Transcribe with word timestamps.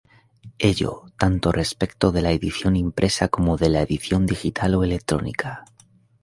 Ello, 0.71 1.05
tanto 1.15 1.51
respecto 1.51 2.11
de 2.11 2.23
la 2.23 2.31
edición 2.31 2.75
impresa 2.75 3.27
como 3.27 3.55
de 3.55 3.69
la 3.69 3.81
edición 3.83 4.25
digital 4.25 4.73
o 4.73 4.83
electrónica. 4.83 5.63